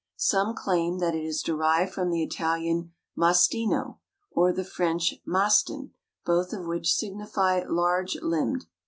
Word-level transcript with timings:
Some 0.17 0.55
claim 0.55 0.97
that 0.97 1.13
it 1.13 1.23
is 1.23 1.43
derived 1.43 1.93
from 1.93 2.09
the 2.09 2.23
Italian 2.23 2.91
mastino, 3.15 3.99
or 4.31 4.51
the 4.51 4.63
French 4.63 5.13
mastin, 5.27 5.91
both 6.25 6.53
of 6.53 6.65
which 6.65 6.95
signify 6.95 7.61
large 7.67 8.15
limbed. 8.19 8.65